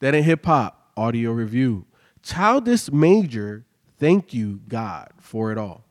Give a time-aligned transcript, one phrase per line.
[0.00, 1.86] That in hip hop audio review.
[2.22, 3.64] Childish Major,
[3.98, 5.84] thank you God for it all.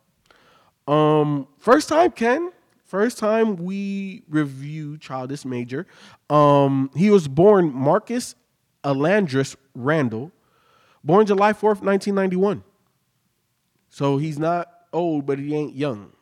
[0.88, 2.52] Um, first time Ken,
[2.86, 5.88] first time we review Childish Major.
[6.30, 8.36] Um, he was born Marcus
[8.84, 10.32] Alandris Randall,
[11.04, 12.64] born July 4th, 1991.
[13.90, 16.14] So he's not old, but he ain't young.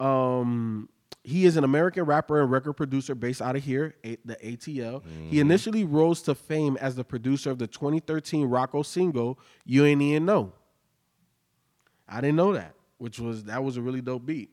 [0.00, 0.88] Um,
[1.24, 5.02] he is an American rapper and record producer based out of here, A- the ATL.
[5.30, 10.02] He initially rose to fame as the producer of the 2013 Rocko single "You Ain't
[10.02, 10.52] Even Know."
[12.06, 14.50] I didn't know that, which was that was a really dope beat,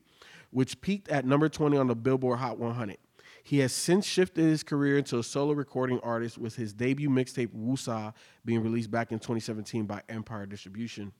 [0.50, 2.96] which peaked at number 20 on the Billboard Hot 100.
[3.44, 7.48] He has since shifted his career into a solo recording artist with his debut mixtape
[7.48, 11.12] Woosah being released back in 2017 by Empire Distribution.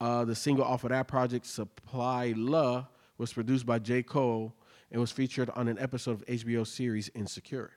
[0.00, 2.34] Uh, the single off of that project, Supplier,
[3.18, 4.02] was produced by J.
[4.02, 4.54] Cole
[4.90, 7.72] and was featured on an episode of HBO series Insecure.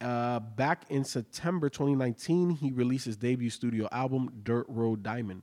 [0.00, 5.42] Uh, back in September 2019, he released his debut studio album, Dirt Road Diamond.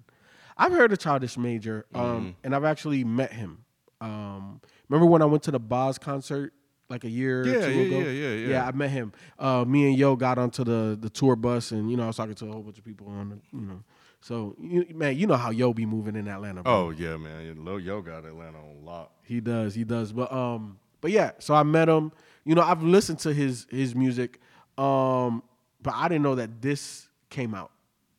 [0.55, 3.65] I've heard of Childish Major, um, and I've actually met him.
[3.99, 6.53] Um, remember when I went to the Boz concert
[6.89, 7.97] like a year or Yeah, two yeah, ago?
[7.99, 8.47] yeah, yeah, yeah.
[8.49, 9.11] Yeah, I met him.
[9.39, 12.17] Uh, me and Yo got onto the the tour bus, and you know I was
[12.17, 13.83] talking to a whole bunch of people on the, you know.
[14.23, 16.63] So you, man, you know how Yo be moving in Atlanta.
[16.63, 16.73] Bro.
[16.73, 17.65] Oh yeah, man.
[17.65, 19.11] Lil Yo got Atlanta on lock.
[19.21, 20.13] He does, he does.
[20.13, 22.13] But um, but yeah, so I met him.
[22.45, 24.39] You know, I've listened to his his music,
[24.77, 25.43] um,
[25.81, 27.71] but I didn't know that this came out.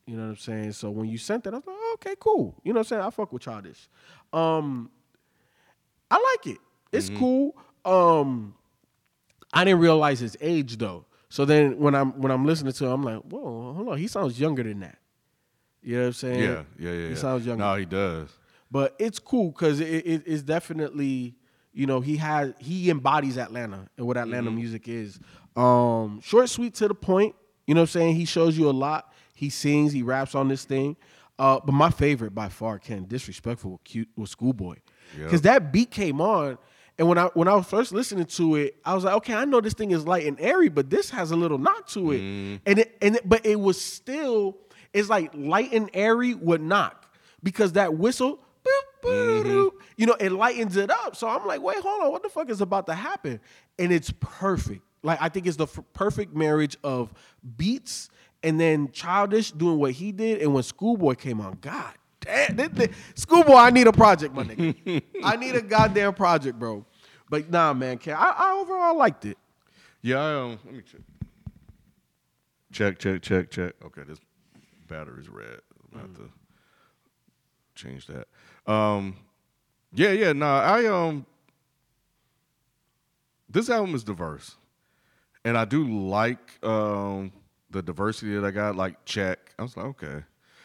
[0.05, 0.73] You know what I'm saying?
[0.73, 2.53] So when you sent that, I was like, oh, okay, cool.
[2.63, 3.01] You know what I'm saying?
[3.01, 3.89] I fuck with Childish.
[4.31, 4.91] Um,
[6.11, 6.59] I like it.
[6.91, 7.57] It's cool.
[7.83, 8.53] Um,
[9.51, 11.05] I didn't realize his age though.
[11.29, 14.05] So then when I'm when I'm listening to him, I'm like, whoa, hold on, he
[14.05, 14.99] sounds younger than that.
[15.85, 16.39] You know what I'm saying?
[16.39, 17.01] Yeah, yeah, yeah.
[17.03, 17.15] He yeah.
[17.15, 18.29] sounds younger No, he does.
[18.71, 21.35] but it's cool because it, it, it's definitely
[21.73, 25.19] you know he has he embodies Atlanta and what Atlanta music is.
[25.55, 27.35] Um, short, sweet, to the point.
[27.67, 28.15] You know what I'm saying?
[28.15, 29.13] He shows you a lot.
[29.35, 30.97] He sings, he raps on this thing.
[31.37, 34.77] Uh, but my favorite by far, Ken, disrespectful, with cute was Schoolboy,
[35.17, 36.57] because that beat came on.
[36.97, 39.45] And when I when I was first listening to it, I was like, okay, I
[39.45, 42.19] know this thing is light and airy, but this has a little knock to it.
[42.65, 44.57] And it and it, but it was still
[44.95, 47.05] it's like light and airy would knock
[47.43, 51.15] because that whistle, boop, boop, boop, you know, it lightens it up.
[51.15, 53.39] So I'm like, wait, hold on, what the fuck is about to happen?
[53.77, 54.81] And it's perfect.
[55.03, 57.13] Like I think it's the f- perfect marriage of
[57.57, 58.09] beats
[58.41, 62.69] and then childish doing what he did, and when Schoolboy came on, God damn, this-
[62.73, 65.01] this- Schoolboy, I need a project, my nigga.
[65.23, 66.85] I need a goddamn project, bro.
[67.29, 69.37] But nah, man, I, I overall liked it.
[70.01, 71.01] Yeah, I, um, let me check.
[72.71, 73.73] Check, check, check, check.
[73.85, 74.19] Okay, this
[74.87, 75.59] battery's red.
[75.71, 76.29] I'm gonna have to
[77.75, 78.27] change that.
[78.71, 79.17] Um,
[79.93, 80.33] yeah, yeah.
[80.33, 81.25] No, I um,
[83.49, 84.55] this album is diverse,
[85.43, 87.31] and I do like um
[87.69, 88.75] the diversity that I got.
[88.75, 89.53] Like, check.
[89.57, 90.23] I was like, okay,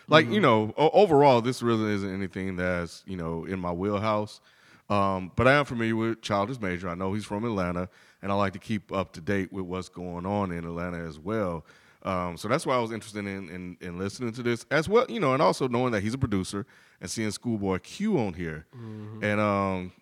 [0.08, 4.40] like you know, o- overall, this really isn't anything that's you know in my wheelhouse.
[4.88, 6.88] Um, but I am familiar with Childish Major.
[6.88, 7.88] I know he's from Atlanta,
[8.22, 11.16] and I like to keep up to date with what's going on in Atlanta as
[11.16, 11.64] well.
[12.02, 15.04] Um, so that's why I was interested in, in in listening to this as well,
[15.08, 16.64] you know, and also knowing that he's a producer
[17.00, 19.92] and seeing Schoolboy Q on here, and um,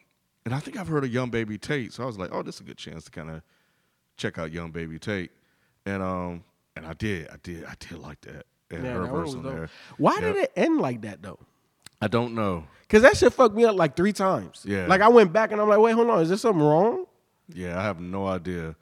[0.44, 2.56] and I think I've heard of Young Baby Tate, so I was like, oh, this
[2.56, 3.42] is a good chance to kind of
[4.16, 5.32] check out Young Baby Tate,
[5.86, 6.44] and um,
[6.76, 9.52] and I did, I did, I did like that, and Yeah, her verse on dope.
[9.52, 9.68] there.
[9.96, 11.40] Why did it end like that though?
[12.00, 12.64] I don't know.
[12.88, 14.62] Cause that shit fucked me up like three times.
[14.64, 14.86] Yeah.
[14.86, 17.06] Like I went back and I'm like, wait, hold on, is there something wrong?
[17.52, 18.76] Yeah, I have no idea,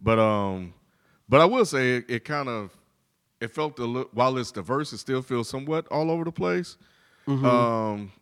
[0.00, 0.72] but um,
[1.32, 2.76] but I will say it, it kind of
[3.40, 6.76] it felt a little while it's diverse, it still feels somewhat all over the place.
[7.46, 8.12] Um,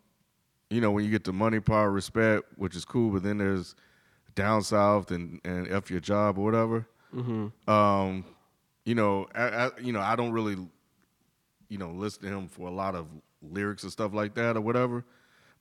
[0.70, 3.74] you know, when you get to money, power, respect, which is cool, but then there's
[4.36, 6.86] down south and and f your job or whatever.
[7.66, 8.24] Um,
[8.84, 10.56] you know, I, I you know I don't really
[11.68, 13.08] you know listen to him for a lot of
[13.42, 15.04] lyrics and stuff like that or whatever.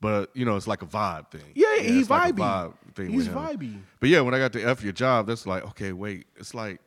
[0.02, 1.52] But you know, it's like a vibe thing.
[1.56, 3.82] Yeah, he's it's like vibe thing He's vibey.
[4.00, 6.80] But yeah, when I got to F your job, that's like, okay, wait, it's like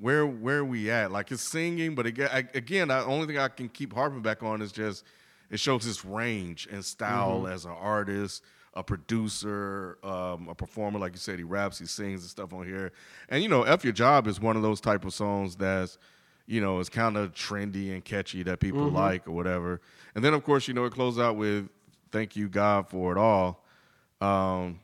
[0.00, 1.12] where where are we at?
[1.12, 4.42] Like it's singing, but again, I, again, the only thing I can keep harping back
[4.42, 5.04] on is just
[5.50, 7.52] it shows his range and style Mm-hmm.
[7.52, 8.42] as an artist.
[8.74, 10.98] a producer, um, a performer.
[11.00, 12.92] Like you said, he raps, he sings and stuff on here.
[13.28, 15.98] And you know, "F Your Job" is one of those type of songs that's
[16.46, 18.94] you know is kind of trendy and catchy that people Mm-hmm.
[18.96, 19.80] like or whatever.
[20.14, 21.68] And then of course, you know, it closes out with
[22.12, 23.64] "Thank You God for It All."
[24.20, 24.78] Um,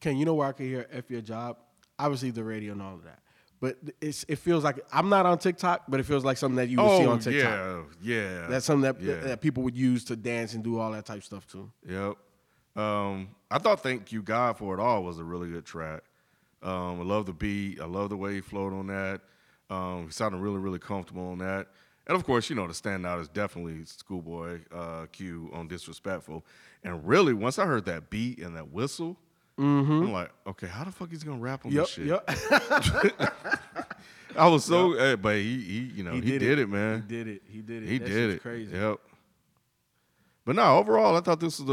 [0.00, 1.58] Ken, you know where I can hear "F Your Job"?
[2.00, 3.20] Obviously, the radio and all of that.
[3.62, 6.68] But it's it feels like I'm not on TikTok, but it feels like something that
[6.68, 7.52] you would see on TikTok.
[7.52, 8.46] Oh, yeah, yeah.
[8.48, 9.20] That's something that, Yeah.
[9.20, 11.70] that people would use to dance and do all that type stuff too.
[11.88, 12.16] Yep.
[12.74, 16.02] Um, I thought "Thank You God for It All" was a really good track.
[16.60, 17.80] Um, I love the beat.
[17.80, 19.20] I love the way he flowed on that.
[19.70, 21.68] Um, he sounded really, really comfortable on that.
[22.08, 26.44] And of course, you know the standout is definitely Schoolboy uh, Q on "Disrespectful."
[26.82, 29.16] And really, once I heard that beat and that whistle,
[29.62, 32.06] I'm like, okay, how the fuck is he gonna rap on Yep, this shit?
[32.06, 32.28] yep.
[34.36, 37.02] I was so, eh, but he, he, you know, he, did, it, man.
[37.06, 37.42] He did it.
[37.48, 37.88] He did it.
[37.88, 38.42] He That did it.
[38.42, 38.74] Crazy.
[38.74, 38.98] Yep.
[40.44, 41.72] But no, overall, I thought this was a,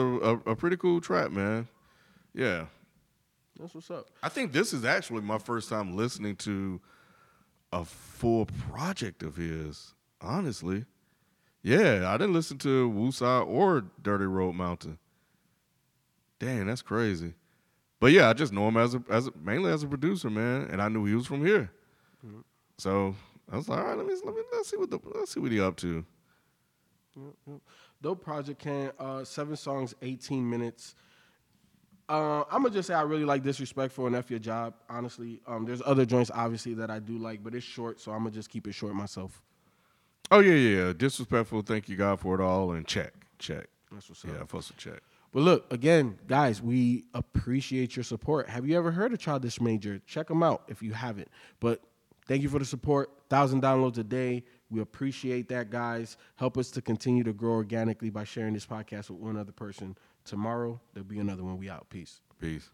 [0.50, 1.68] a, a pretty cool track, man.
[2.34, 2.66] Yeah.
[3.60, 4.08] That's what's up.
[4.22, 6.80] I think this is actually my first time listening to
[7.72, 10.86] a full project of his, honestly.
[11.64, 14.98] Yeah, I didn't listen to Woosah or Dirty Road Mountain.
[16.40, 17.34] Dang, that's crazy.
[18.00, 20.68] But yeah, I just know him as a, as a, mainly as a producer, man,
[20.72, 21.72] and I knew he was from here.
[22.78, 23.16] So
[23.52, 25.40] I was like, all right, let me let me let's see what the let's see
[25.40, 26.06] what he up to.
[28.02, 30.96] Dope project can uh seven songs, 18 minutes.
[32.08, 34.74] Uh, I'm gonna just say I really like disrespectful and F your job.
[34.90, 38.20] Honestly, um, there's other joints obviously that I do like, but it's short, so I'm
[38.20, 39.44] gonna just keep it short myself.
[40.32, 40.94] Oh yeah, yeah, yeah.
[40.94, 41.62] Disrespectful.
[41.62, 43.68] Thank you God for it all, and check, check.
[43.92, 44.44] That's what's Yeah, up.
[44.44, 45.02] I fuss with check.
[45.32, 48.50] But look, again, guys, we appreciate your support.
[48.50, 50.00] Have you ever heard of Childish Major?
[50.08, 51.28] Check them out if you haven't.
[51.60, 51.82] But
[52.28, 53.12] thank you for the support.
[53.30, 54.44] Thousand downloads a day.
[54.72, 56.18] We appreciate that, guys.
[56.36, 59.96] Help us to continue to grow organically by sharing this podcast with one other person.
[60.26, 61.58] Tomorrow there'll be another one.
[61.58, 61.90] We out.
[61.90, 62.22] Peace.
[62.40, 62.70] Peace.